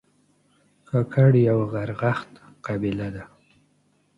کاکړ 0.89 1.31
یو 1.49 1.59
غرغښت 1.71 2.31
قبیله 2.65 3.07
ده 3.15 3.23